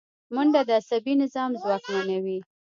[0.33, 2.39] منډه د عصبي نظام ځواکمنوي